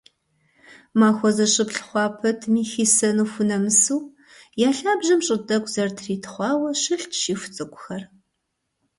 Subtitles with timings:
[0.99, 3.99] Махуэ зыщыплӏ хъуа пэтми, хисэну хунэмысу,
[4.67, 8.03] я лъабжьэм щӏы тӏэкӏу зэрытритхъуауэ, щылът щиху цӏыкӏухэр.